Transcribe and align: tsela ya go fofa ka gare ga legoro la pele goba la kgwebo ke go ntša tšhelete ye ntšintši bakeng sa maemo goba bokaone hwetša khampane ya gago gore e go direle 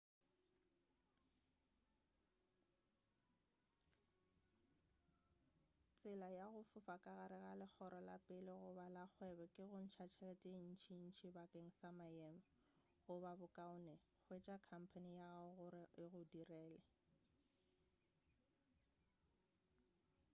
tsela 5.97 6.29
ya 6.37 6.45
go 6.53 6.61
fofa 6.71 6.95
ka 7.03 7.11
gare 7.17 7.37
ga 7.45 7.53
legoro 7.61 7.99
la 8.09 8.17
pele 8.27 8.53
goba 8.63 8.85
la 8.95 9.05
kgwebo 9.13 9.45
ke 9.53 9.63
go 9.69 9.77
ntša 9.85 10.05
tšhelete 10.11 10.47
ye 10.55 10.61
ntšintši 10.73 11.27
bakeng 11.37 11.69
sa 11.79 11.89
maemo 11.97 12.45
goba 13.05 13.31
bokaone 13.39 13.95
hwetša 14.25 14.55
khampane 14.65 15.11
ya 15.21 15.27
gago 15.39 15.51
gore 15.59 15.83
e 16.03 16.05
go 16.11 16.21
direle 16.31 16.81